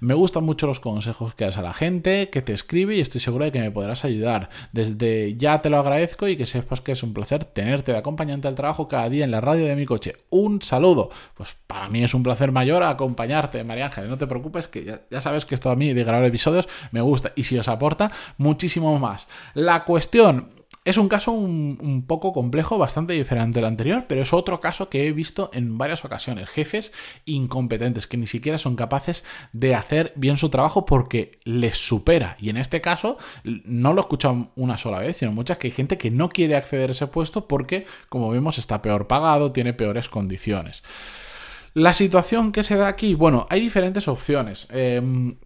Me 0.00 0.14
gustan 0.14 0.42
mucho 0.42 0.66
los 0.66 0.80
consejos 0.80 1.36
que 1.36 1.44
das 1.44 1.58
a 1.58 1.62
la 1.62 1.74
gente, 1.74 2.28
que 2.28 2.42
te 2.42 2.52
escribe 2.52 2.96
y 2.96 3.00
estoy 3.00 3.20
seguro 3.20 3.44
de 3.44 3.52
que 3.52 3.60
me 3.60 3.70
podrás 3.70 4.04
ayudar. 4.04 4.48
Desde 4.72 5.36
ya 5.36 5.62
te 5.62 5.70
lo 5.70 5.78
agradezco 5.78 6.26
y 6.26 6.36
que 6.36 6.44
sepas 6.44 6.80
que 6.80 6.90
es 6.90 7.04
un 7.04 7.14
placer 7.14 7.44
tenerte 7.44 7.92
de 7.92 7.98
acompañante 7.98 8.48
al 8.48 8.56
trabajo 8.56 8.88
cada 8.88 9.08
día 9.08 9.24
en 9.24 9.30
la 9.30 9.40
radio 9.40 9.64
de 9.64 9.76
mi 9.76 9.86
coche. 9.86 10.16
Un 10.30 10.60
saludo. 10.60 11.10
Pues 11.36 11.50
para 11.68 11.88
mí 11.88 12.02
es 12.02 12.14
un 12.14 12.24
placer 12.24 12.50
mayor 12.50 12.82
acompañarte, 12.82 13.62
María 13.62 13.86
Ángel. 13.86 14.08
No 14.08 14.18
te 14.18 14.26
preocupes, 14.26 14.66
que 14.66 14.84
ya, 14.84 15.02
ya 15.08 15.20
sabes 15.20 15.44
que 15.44 15.54
esto 15.54 15.70
a 15.70 15.76
mí 15.76 15.92
de 15.92 16.02
grabar 16.02 16.24
episodios 16.24 16.66
me 16.90 17.00
gusta 17.00 17.27
y 17.36 17.44
si 17.44 17.58
os 17.58 17.68
aporta 17.68 18.10
muchísimo 18.36 18.98
más. 18.98 19.28
La 19.54 19.84
cuestión 19.84 20.50
es 20.88 20.96
un 20.96 21.08
caso 21.08 21.32
un, 21.32 22.04
poco 22.06 22.32
complejo, 22.32 22.78
bastante 22.78 23.12
diferente 23.12 23.58
del 23.58 23.66
anterior, 23.66 24.06
pero 24.08 24.22
es 24.22 24.32
otro 24.32 24.58
caso 24.58 24.88
que 24.88 25.06
he 25.06 25.12
visto 25.12 25.50
en 25.52 25.76
varias 25.76 26.02
ocasiones. 26.06 26.48
Jefes 26.48 26.92
incompetentes 27.26 28.06
que 28.06 28.16
ni 28.16 28.26
siquiera 28.26 28.56
son 28.56 28.74
capaces 28.74 29.22
de 29.52 29.74
hacer 29.74 30.14
bien 30.16 30.38
su 30.38 30.48
trabajo 30.48 30.86
porque 30.86 31.40
les 31.44 31.76
supera. 31.76 32.38
Y 32.40 32.48
en 32.48 32.56
este 32.56 32.80
caso 32.80 33.18
no 33.44 33.92
lo 33.92 34.00
he 34.00 34.04
escuchado 34.04 34.48
una 34.56 34.78
sola 34.78 35.00
vez, 35.00 35.18
sino 35.18 35.32
muchas 35.32 35.58
que 35.58 35.66
hay 35.66 35.72
gente 35.72 35.98
que 35.98 36.10
no 36.10 36.30
quiere 36.30 36.56
acceder 36.56 36.88
a 36.88 36.92
ese 36.92 37.06
puesto 37.06 37.46
porque, 37.48 37.84
como 38.08 38.30
vemos, 38.30 38.56
está 38.56 38.80
peor 38.80 39.06
pagado, 39.08 39.52
tiene 39.52 39.74
peores 39.74 40.08
condiciones. 40.08 40.82
La 41.74 41.92
situación 41.92 42.50
que 42.50 42.62
se 42.62 42.76
da 42.76 42.88
aquí, 42.88 43.14
bueno, 43.14 43.46
hay 43.50 43.60
diferentes 43.60 44.08
opciones. 44.08 44.66
Em, 44.70 45.36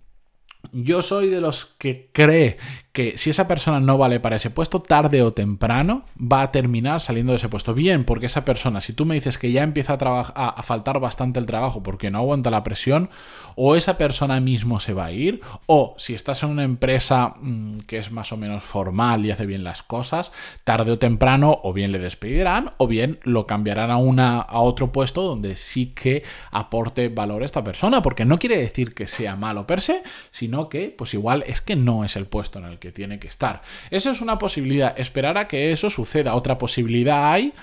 yo 0.72 1.02
soy 1.02 1.28
de 1.28 1.40
los 1.40 1.66
que 1.78 2.08
cree 2.12 2.58
que 2.92 3.16
si 3.16 3.30
esa 3.30 3.48
persona 3.48 3.80
no 3.80 3.96
vale 3.96 4.20
para 4.20 4.36
ese 4.36 4.50
puesto, 4.50 4.82
tarde 4.82 5.22
o 5.22 5.32
temprano 5.32 6.04
va 6.20 6.42
a 6.42 6.52
terminar 6.52 7.00
saliendo 7.00 7.32
de 7.32 7.36
ese 7.36 7.48
puesto. 7.48 7.72
Bien, 7.72 8.04
porque 8.04 8.26
esa 8.26 8.44
persona, 8.44 8.82
si 8.82 8.92
tú 8.92 9.06
me 9.06 9.14
dices 9.14 9.38
que 9.38 9.50
ya 9.50 9.62
empieza 9.62 9.94
a, 9.98 10.20
a, 10.20 10.62
faltar 10.62 11.00
bastante 11.00 11.40
el 11.40 11.46
trabajo 11.46 11.82
porque 11.82 12.10
no 12.10 12.18
aguanta 12.18 12.50
la 12.50 12.62
presión, 12.62 13.08
o 13.54 13.76
esa 13.76 13.96
persona 13.96 14.40
mismo 14.40 14.78
se 14.78 14.92
va 14.92 15.06
a 15.06 15.12
ir, 15.12 15.40
o 15.66 15.94
si 15.96 16.14
estás 16.14 16.42
en 16.42 16.50
una 16.50 16.64
empresa 16.64 17.34
mm, 17.40 17.78
que 17.86 17.96
es 17.96 18.10
más 18.12 18.30
o 18.32 18.36
menos 18.36 18.62
formal 18.62 19.24
y 19.24 19.30
hace 19.30 19.46
bien 19.46 19.64
las 19.64 19.82
cosas, 19.82 20.30
tarde 20.64 20.92
o 20.92 20.98
temprano 20.98 21.60
o 21.62 21.72
bien 21.72 21.92
le 21.92 21.98
despedirán 21.98 22.72
o 22.76 22.86
bien 22.86 23.20
lo 23.22 23.46
cambiarán 23.46 23.90
a, 23.90 23.96
una, 23.96 24.40
a 24.40 24.60
otro 24.60 24.92
puesto 24.92 25.22
donde 25.22 25.56
sí 25.56 25.86
que 25.86 26.24
aporte 26.50 27.08
valor 27.08 27.42
a 27.42 27.46
esta 27.46 27.64
persona, 27.64 28.02
porque 28.02 28.26
no 28.26 28.38
quiere 28.38 28.58
decir 28.58 28.92
que 28.92 29.06
sea 29.06 29.34
malo 29.34 29.66
per 29.66 29.80
se, 29.80 30.02
sino 30.30 30.68
que 30.68 30.94
pues 30.96 31.14
igual 31.14 31.42
es 31.46 31.62
que 31.62 31.74
no 31.74 32.04
es 32.04 32.16
el 32.16 32.26
puesto 32.26 32.58
en 32.58 32.66
el 32.66 32.81
que 32.82 32.90
tiene 32.90 33.20
que 33.20 33.28
estar. 33.28 33.62
Eso 33.90 34.10
es 34.10 34.20
una 34.20 34.38
posibilidad, 34.40 34.98
esperar 34.98 35.38
a 35.38 35.46
que 35.46 35.70
eso 35.70 35.88
suceda. 35.88 36.34
Otra 36.34 36.58
posibilidad 36.58 37.32
hay, 37.32 37.54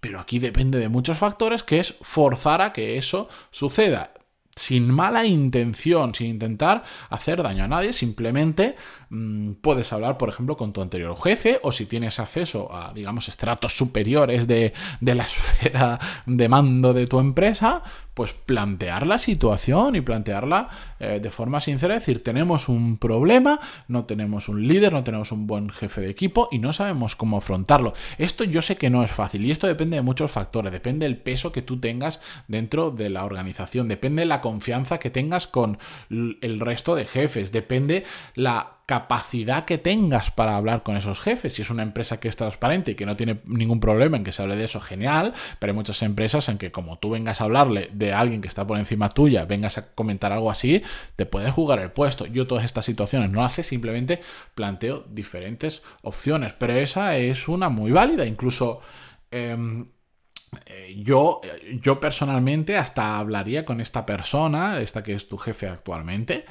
pero 0.00 0.18
aquí 0.18 0.40
depende 0.40 0.80
de 0.80 0.88
muchos 0.88 1.16
factores, 1.16 1.62
que 1.62 1.78
es 1.78 1.94
forzar 2.02 2.60
a 2.60 2.72
que 2.72 2.98
eso 2.98 3.28
suceda 3.52 4.10
sin 4.56 4.90
mala 4.90 5.24
intención, 5.26 6.14
sin 6.14 6.28
intentar 6.28 6.84
hacer 7.10 7.42
daño 7.42 7.64
a 7.64 7.68
nadie, 7.68 7.92
simplemente 7.92 8.76
mm, 9.10 9.54
puedes 9.54 9.92
hablar, 9.92 10.16
por 10.16 10.28
ejemplo, 10.28 10.56
con 10.56 10.72
tu 10.72 10.80
anterior 10.80 11.16
jefe 11.20 11.58
o 11.62 11.72
si 11.72 11.86
tienes 11.86 12.20
acceso 12.20 12.72
a, 12.72 12.92
digamos, 12.92 13.28
estratos 13.28 13.76
superiores 13.76 14.46
de, 14.46 14.72
de 15.00 15.14
la 15.14 15.24
esfera 15.24 15.98
de 16.26 16.48
mando 16.48 16.92
de 16.92 17.06
tu 17.06 17.18
empresa, 17.18 17.82
pues 18.14 18.32
plantear 18.32 19.06
la 19.06 19.18
situación 19.18 19.96
y 19.96 20.00
plantearla 20.00 20.68
eh, 21.00 21.20
de 21.20 21.30
forma 21.30 21.60
sincera, 21.60 21.94
decir, 21.94 22.22
tenemos 22.22 22.68
un 22.68 22.96
problema, 22.96 23.58
no 23.88 24.04
tenemos 24.04 24.48
un 24.48 24.66
líder, 24.66 24.92
no 24.92 25.02
tenemos 25.04 25.32
un 25.32 25.46
buen 25.46 25.68
jefe 25.70 26.00
de 26.00 26.10
equipo 26.10 26.48
y 26.52 26.60
no 26.60 26.72
sabemos 26.72 27.16
cómo 27.16 27.38
afrontarlo. 27.38 27.92
Esto 28.18 28.44
yo 28.44 28.62
sé 28.62 28.76
que 28.76 28.90
no 28.90 29.02
es 29.02 29.10
fácil 29.10 29.44
y 29.44 29.50
esto 29.50 29.66
depende 29.66 29.96
de 29.96 30.02
muchos 30.02 30.30
factores, 30.30 30.72
depende 30.72 31.06
del 31.06 31.18
peso 31.18 31.50
que 31.50 31.62
tú 31.62 31.80
tengas 31.80 32.20
dentro 32.46 32.92
de 32.92 33.10
la 33.10 33.24
organización, 33.24 33.88
depende 33.88 34.22
de 34.22 34.26
la 34.26 34.40
confianza 34.40 34.98
que 34.98 35.10
tengas 35.10 35.46
con 35.46 35.78
el 36.08 36.60
resto 36.60 36.94
de 36.94 37.04
jefes, 37.06 37.50
depende 37.50 38.04
la 38.34 38.74
capacidad 38.86 39.64
que 39.64 39.78
tengas 39.78 40.30
para 40.30 40.56
hablar 40.56 40.82
con 40.82 40.96
esos 40.96 41.20
jefes. 41.20 41.54
Si 41.54 41.62
es 41.62 41.70
una 41.70 41.82
empresa 41.82 42.20
que 42.20 42.28
es 42.28 42.36
transparente 42.36 42.92
y 42.92 42.94
que 42.94 43.06
no 43.06 43.16
tiene 43.16 43.40
ningún 43.46 43.80
problema 43.80 44.16
en 44.16 44.24
que 44.24 44.32
se 44.32 44.42
hable 44.42 44.56
de 44.56 44.64
eso, 44.64 44.80
genial, 44.80 45.32
pero 45.58 45.72
hay 45.72 45.76
muchas 45.76 46.02
empresas 46.02 46.48
en 46.48 46.58
que 46.58 46.70
como 46.70 46.98
tú 46.98 47.10
vengas 47.10 47.40
a 47.40 47.44
hablarle 47.44 47.90
de 47.92 48.12
alguien 48.12 48.40
que 48.40 48.48
está 48.48 48.66
por 48.66 48.78
encima 48.78 49.08
tuya, 49.08 49.46
vengas 49.46 49.78
a 49.78 49.94
comentar 49.94 50.32
algo 50.32 50.50
así, 50.50 50.82
te 51.16 51.24
puedes 51.26 51.52
jugar 51.52 51.78
el 51.80 51.92
puesto. 51.92 52.26
Yo 52.26 52.46
todas 52.46 52.64
estas 52.64 52.84
situaciones 52.84 53.30
no 53.30 53.42
las 53.42 53.54
sé, 53.54 53.62
simplemente 53.62 54.20
planteo 54.54 55.04
diferentes 55.08 55.82
opciones, 56.02 56.52
pero 56.52 56.74
esa 56.74 57.16
es 57.16 57.48
una 57.48 57.68
muy 57.68 57.90
válida, 57.90 58.26
incluso... 58.26 58.80
Em, 59.30 59.86
eh, 60.66 61.02
yo, 61.02 61.40
yo 61.82 61.98
personalmente 61.98 62.76
hasta 62.76 63.18
hablaría 63.18 63.64
con 63.64 63.80
esta 63.80 64.06
persona, 64.06 64.80
esta 64.80 65.02
que 65.02 65.14
es 65.14 65.28
tu 65.28 65.36
jefe 65.36 65.66
actualmente, 65.66 66.44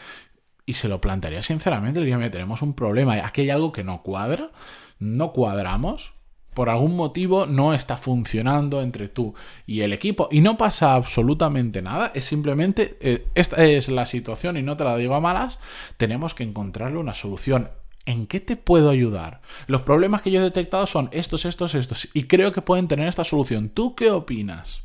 y 0.65 0.73
se 0.73 0.87
lo 0.87 1.01
plantearía 1.01 1.43
sinceramente, 1.43 1.99
le 1.99 2.05
diría, 2.05 2.31
tenemos 2.31 2.61
un 2.61 2.73
problema, 2.73 3.15
aquí 3.25 3.41
hay 3.41 3.49
algo 3.49 3.71
que 3.71 3.83
no 3.83 3.99
cuadra, 3.99 4.51
no 4.99 5.33
cuadramos, 5.33 6.13
por 6.53 6.69
algún 6.69 6.95
motivo 6.95 7.45
no 7.45 7.73
está 7.73 7.97
funcionando 7.97 8.81
entre 8.81 9.09
tú 9.09 9.33
y 9.65 9.81
el 9.81 9.93
equipo 9.93 10.29
y 10.31 10.41
no 10.41 10.57
pasa 10.57 10.95
absolutamente 10.95 11.81
nada, 11.81 12.11
es 12.13 12.25
simplemente, 12.25 12.97
eh, 13.01 13.25
esta 13.35 13.63
es 13.65 13.89
la 13.89 14.05
situación 14.05 14.57
y 14.57 14.63
no 14.63 14.77
te 14.77 14.83
la 14.83 14.95
digo 14.97 15.15
a 15.15 15.21
malas, 15.21 15.59
tenemos 15.97 16.33
que 16.33 16.43
encontrarle 16.43 16.97
una 16.97 17.15
solución. 17.15 17.69
¿En 18.05 18.27
qué 18.27 18.41
te 18.41 18.57
puedo 18.57 18.89
ayudar? 18.89 19.41
Los 19.65 19.83
problemas 19.83 20.21
que 20.21 20.29
yo 20.29 20.41
he 20.41 20.43
detectado 20.43 20.87
son 20.87 21.07
estos, 21.13 21.45
estos, 21.45 21.73
estos 21.73 22.09
y 22.13 22.23
creo 22.23 22.51
que 22.51 22.61
pueden 22.61 22.89
tener 22.89 23.07
esta 23.07 23.23
solución. 23.23 23.69
¿Tú 23.69 23.95
qué 23.95 24.11
opinas? 24.11 24.83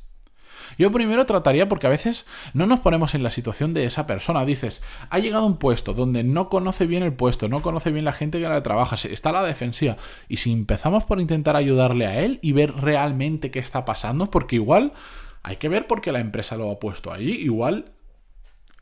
Yo 0.77 0.93
primero 0.93 1.27
trataría, 1.27 1.69
porque 1.69 1.87
a 1.87 1.91
veces 1.91 2.27
no 2.53 2.67
nos 2.67 2.81
ponemos 2.81 3.15
en 3.15 3.23
la 3.23 3.31
situación 3.31 3.75
de 3.75 3.85
esa 3.85 4.07
persona. 4.07 4.45
Dices, 4.45 4.83
ha 5.11 5.19
llegado 5.19 5.45
a 5.45 5.47
un 5.47 5.57
puesto 5.57 5.95
donde 5.95 6.25
no 6.25 6.49
conoce 6.49 6.87
bien 6.87 7.03
el 7.03 7.13
puesto, 7.13 7.49
no 7.49 7.63
conoce 7.63 7.91
bien 7.91 8.05
la 8.05 8.13
gente 8.13 8.41
que 8.41 8.49
le 8.49 8.61
trabaja, 8.61 8.97
está 9.09 9.31
a 9.31 9.33
la 9.33 9.45
defensiva. 9.45 9.97
Y 10.29 10.39
si 10.39 10.53
empezamos 10.53 11.05
por 11.05 11.21
intentar 11.21 11.57
ayudarle 11.57 12.07
a 12.07 12.21
él 12.21 12.39
y 12.43 12.53
ver 12.53 12.75
realmente 12.75 13.51
qué 13.51 13.59
está 13.59 13.85
pasando, 13.85 14.31
porque 14.31 14.57
igual 14.57 14.93
hay 15.43 15.57
que 15.57 15.69
ver 15.69 15.87
por 15.87 16.01
qué 16.01 16.13
la 16.13 16.21
empresa 16.21 16.57
lo 16.57 16.71
ha 16.71 16.79
puesto 16.79 17.13
ahí, 17.13 17.31
igual 17.31 17.93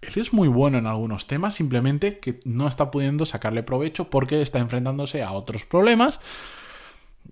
él 0.02 0.12
es 0.16 0.32
muy 0.32 0.48
bueno 0.48 0.78
en 0.78 0.86
algunos 0.86 1.26
temas, 1.26 1.54
simplemente 1.54 2.18
que 2.18 2.40
no 2.44 2.68
está 2.68 2.90
pudiendo 2.90 3.26
sacarle 3.26 3.62
provecho 3.62 4.10
porque 4.10 4.42
está 4.42 4.58
enfrentándose 4.58 5.22
a 5.22 5.32
otros 5.32 5.64
problemas 5.64 6.20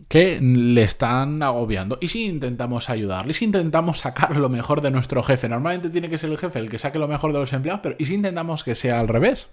que 0.09 0.41
le 0.41 0.83
están 0.83 1.43
agobiando. 1.43 1.99
¿Y 2.01 2.09
si 2.09 2.27
intentamos 2.27 2.91
ayudarle? 2.91 3.33
¿Y 3.33 3.35
si 3.35 3.45
intentamos 3.45 3.99
sacar 3.99 4.37
lo 4.37 4.49
mejor 4.49 4.81
de 4.81 4.91
nuestro 4.91 5.23
jefe? 5.23 5.49
Normalmente 5.49 5.91
tiene 5.91 6.09
que 6.09 6.19
ser 6.19 6.31
el 6.31 6.39
jefe 6.39 6.59
el 6.59 6.69
que 6.69 6.79
saque 6.79 6.99
lo 6.99 7.09
mejor 7.09 7.33
de 7.33 7.39
los 7.39 7.53
empleados, 7.53 7.81
pero 7.83 7.97
¿y 7.99 8.05
si 8.05 8.15
intentamos 8.15 8.65
que 8.65 8.75
sea 8.75 9.01
al 9.01 9.09
revés? 9.09 9.49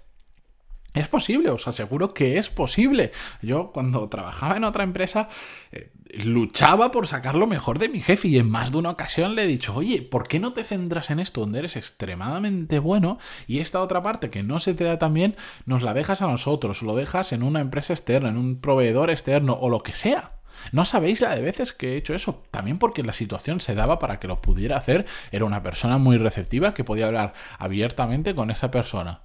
Es 0.94 1.08
posible, 1.08 1.50
os 1.50 1.66
aseguro 1.66 2.12
que 2.12 2.38
es 2.38 2.50
posible. 2.50 3.12
Yo 3.40 3.72
cuando 3.72 4.08
trabajaba 4.10 4.56
en 4.56 4.64
otra 4.64 4.84
empresa 4.84 5.28
eh, 5.70 5.90
luchaba 6.12 6.90
por 6.90 7.08
sacar 7.08 7.34
lo 7.34 7.46
mejor 7.46 7.78
de 7.78 7.88
mi 7.88 8.02
jefe 8.02 8.28
y 8.28 8.38
en 8.38 8.50
más 8.50 8.72
de 8.72 8.78
una 8.78 8.90
ocasión 8.90 9.34
le 9.34 9.44
he 9.44 9.46
dicho, 9.46 9.74
oye, 9.74 10.02
¿por 10.02 10.28
qué 10.28 10.38
no 10.38 10.52
te 10.52 10.64
centras 10.64 11.10
en 11.10 11.18
esto 11.18 11.40
donde 11.40 11.60
eres 11.60 11.76
extremadamente 11.76 12.78
bueno 12.78 13.18
y 13.46 13.60
esta 13.60 13.80
otra 13.80 14.02
parte 14.02 14.28
que 14.28 14.42
no 14.42 14.60
se 14.60 14.74
te 14.74 14.84
da 14.84 14.98
tan 14.98 15.14
bien 15.14 15.34
nos 15.64 15.82
la 15.82 15.94
dejas 15.94 16.20
a 16.20 16.26
nosotros, 16.26 16.82
lo 16.82 16.94
dejas 16.94 17.32
en 17.32 17.42
una 17.42 17.60
empresa 17.60 17.94
externa, 17.94 18.28
en 18.28 18.36
un 18.36 18.60
proveedor 18.60 19.08
externo 19.08 19.54
o 19.54 19.70
lo 19.70 19.82
que 19.82 19.94
sea? 19.94 20.32
No 20.72 20.84
sabéis 20.84 21.22
la 21.22 21.34
de 21.34 21.40
veces 21.40 21.72
que 21.72 21.94
he 21.94 21.96
hecho 21.96 22.14
eso, 22.14 22.42
también 22.50 22.78
porque 22.78 23.02
la 23.02 23.14
situación 23.14 23.60
se 23.60 23.74
daba 23.74 23.98
para 23.98 24.20
que 24.20 24.28
lo 24.28 24.42
pudiera 24.42 24.76
hacer, 24.76 25.06
era 25.32 25.46
una 25.46 25.62
persona 25.62 25.96
muy 25.96 26.18
receptiva 26.18 26.74
que 26.74 26.84
podía 26.84 27.06
hablar 27.06 27.32
abiertamente 27.58 28.34
con 28.34 28.50
esa 28.50 28.70
persona. 28.70 29.22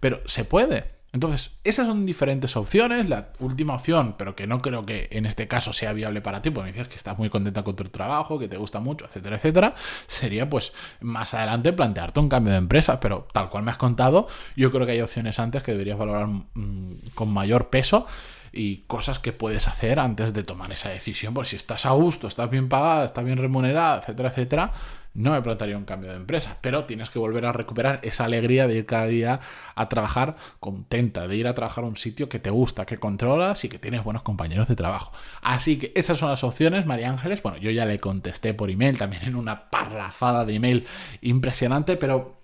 Pero 0.00 0.20
se 0.26 0.44
puede. 0.44 0.96
Entonces, 1.12 1.52
esas 1.64 1.86
son 1.86 2.04
diferentes 2.04 2.56
opciones. 2.56 3.08
La 3.08 3.30
última 3.38 3.74
opción, 3.74 4.16
pero 4.18 4.36
que 4.36 4.46
no 4.46 4.60
creo 4.60 4.84
que 4.84 5.08
en 5.12 5.24
este 5.24 5.48
caso 5.48 5.72
sea 5.72 5.94
viable 5.94 6.20
para 6.20 6.42
ti, 6.42 6.50
porque 6.50 6.66
me 6.66 6.72
dices 6.72 6.88
que 6.88 6.96
estás 6.96 7.16
muy 7.16 7.30
contenta 7.30 7.64
con 7.64 7.74
tu 7.74 7.84
trabajo, 7.84 8.38
que 8.38 8.48
te 8.48 8.58
gusta 8.58 8.80
mucho, 8.80 9.06
etcétera, 9.06 9.36
etcétera, 9.36 9.74
sería 10.06 10.50
pues 10.50 10.74
más 11.00 11.32
adelante 11.32 11.72
plantearte 11.72 12.20
un 12.20 12.28
cambio 12.28 12.52
de 12.52 12.58
empresa. 12.58 13.00
Pero 13.00 13.26
tal 13.32 13.48
cual 13.48 13.64
me 13.64 13.70
has 13.70 13.78
contado, 13.78 14.28
yo 14.56 14.70
creo 14.70 14.84
que 14.84 14.92
hay 14.92 15.00
opciones 15.00 15.38
antes 15.38 15.62
que 15.62 15.72
deberías 15.72 15.96
valorar 15.96 16.26
mm, 16.26 16.92
con 17.14 17.32
mayor 17.32 17.70
peso 17.70 18.06
y 18.56 18.84
cosas 18.86 19.18
que 19.18 19.32
puedes 19.32 19.68
hacer 19.68 20.00
antes 20.00 20.32
de 20.32 20.42
tomar 20.42 20.72
esa 20.72 20.88
decisión. 20.88 21.34
Porque 21.34 21.50
si 21.50 21.56
estás 21.56 21.86
a 21.86 21.90
gusto, 21.90 22.26
estás 22.26 22.50
bien 22.50 22.68
pagada, 22.68 23.04
estás 23.04 23.24
bien 23.24 23.38
remunerada, 23.38 23.98
etcétera, 23.98 24.30
etcétera, 24.30 24.72
no 25.16 25.30
me 25.30 25.40
plantearía 25.40 25.78
un 25.78 25.84
cambio 25.84 26.10
de 26.10 26.16
empresa, 26.16 26.58
pero 26.60 26.84
tienes 26.84 27.08
que 27.08 27.18
volver 27.18 27.46
a 27.46 27.52
recuperar 27.52 28.00
esa 28.02 28.24
alegría 28.24 28.66
de 28.66 28.76
ir 28.76 28.86
cada 28.86 29.06
día 29.06 29.40
a 29.74 29.88
trabajar 29.88 30.36
contenta, 30.60 31.26
de 31.26 31.36
ir 31.36 31.48
a 31.48 31.54
trabajar 31.54 31.84
a 31.84 31.86
un 31.86 31.96
sitio 31.96 32.28
que 32.28 32.38
te 32.38 32.50
gusta, 32.50 32.84
que 32.84 32.98
controlas 32.98 33.64
y 33.64 33.70
que 33.70 33.78
tienes 33.78 34.04
buenos 34.04 34.22
compañeros 34.22 34.68
de 34.68 34.76
trabajo. 34.76 35.12
Así 35.40 35.78
que 35.78 35.92
esas 35.94 36.18
son 36.18 36.28
las 36.28 36.44
opciones, 36.44 36.84
María 36.84 37.10
Ángeles. 37.10 37.42
Bueno, 37.42 37.56
yo 37.56 37.70
ya 37.70 37.86
le 37.86 37.98
contesté 37.98 38.52
por 38.52 38.70
email, 38.70 38.98
también 38.98 39.22
en 39.24 39.36
una 39.36 39.70
parrafada 39.70 40.44
de 40.44 40.54
email 40.54 40.86
impresionante, 41.22 41.96
pero 41.96 42.36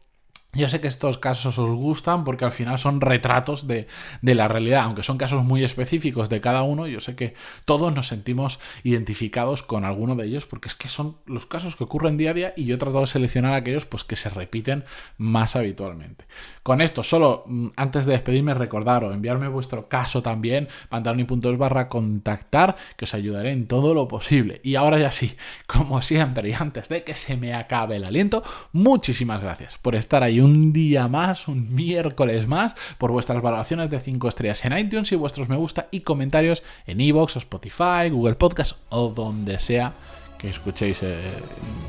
Yo 0.54 0.68
sé 0.68 0.82
que 0.82 0.88
estos 0.88 1.16
casos 1.16 1.56
os 1.56 1.70
gustan 1.70 2.24
porque 2.24 2.44
al 2.44 2.52
final 2.52 2.78
son 2.78 3.00
retratos 3.00 3.66
de, 3.66 3.86
la 4.20 4.48
realidad, 4.48 4.82
aunque 4.82 5.02
son 5.02 5.16
casos 5.16 5.42
muy 5.42 5.64
específicos 5.64 6.28
de 6.28 6.42
cada 6.42 6.62
uno, 6.62 6.86
yo 6.86 7.00
sé 7.00 7.16
que 7.16 7.32
todos 7.64 7.94
nos 7.94 8.08
sentimos 8.08 8.60
identificados 8.82 9.62
con 9.62 9.86
alguno 9.86 10.14
de 10.14 10.26
ellos 10.26 10.44
porque 10.44 10.68
es 10.68 10.74
que 10.74 10.90
son 10.90 11.16
los 11.24 11.46
casos 11.46 11.74
que 11.74 11.84
ocurren 11.84 12.18
día 12.18 12.32
a 12.32 12.34
día 12.34 12.52
y 12.54 12.66
yo 12.66 12.74
he 12.74 12.78
tratado 12.78 13.00
de 13.00 13.06
seleccionar 13.06 13.54
aquellos 13.54 13.86
pues, 13.86 14.04
que 14.04 14.14
se 14.14 14.28
repiten 14.28 14.84
más 15.16 15.56
habitualmente. 15.56 16.26
Con 16.62 16.82
esto, 16.82 17.02
solo 17.02 17.44
mm, 17.46 17.68
antes 17.76 18.04
de 18.04 18.12
despedirme, 18.12 18.52
recordaros, 18.52 19.14
enviarme 19.14 19.48
vuestro 19.48 19.88
caso 19.88 20.22
también, 20.22 20.68
pantaloni.es 20.90 21.56
barra 21.56 21.88
contactar, 21.88 22.76
que 22.98 23.06
os 23.06 23.14
ayudaré 23.14 23.52
en 23.52 23.66
todo 23.66 23.94
lo 23.94 24.06
posible. 24.06 24.60
Y 24.62 24.74
ahora 24.74 24.98
ya 24.98 25.12
sí, 25.12 25.34
como 25.66 26.02
siempre 26.02 26.50
y 26.50 26.52
antes 26.52 26.90
de 26.90 27.04
que 27.04 27.14
se 27.14 27.38
me 27.38 27.54
acabe 27.54 27.96
el 27.96 28.04
aliento, 28.04 28.42
muchísimas 28.72 29.40
gracias 29.40 29.78
por 29.78 29.94
estar 29.94 30.22
ahí 30.22 30.41
un 30.42 30.72
día 30.72 31.08
más, 31.08 31.48
un 31.48 31.74
miércoles 31.74 32.46
más, 32.46 32.74
por 32.98 33.12
vuestras 33.12 33.42
valoraciones 33.42 33.90
de 33.90 34.00
5 34.00 34.28
estrellas 34.28 34.64
en 34.64 34.76
iTunes 34.76 35.12
y 35.12 35.16
vuestros 35.16 35.48
me 35.48 35.56
gusta 35.56 35.88
y 35.90 36.00
comentarios 36.00 36.62
en 36.86 37.00
iVoox, 37.00 37.36
Spotify, 37.36 38.10
Google 38.10 38.34
Podcast 38.34 38.76
o 38.90 39.08
donde 39.08 39.58
sea 39.60 39.92
que 40.38 40.48
escuchéis, 40.48 41.02
eh, 41.02 41.20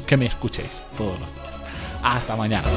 que 0.06 0.18
me 0.18 0.28
escuchéis 0.28 0.72
todos 0.98 1.20
los 1.20 1.34
días. 1.34 1.44
Hasta 2.04 2.36
mañana. 2.36 2.68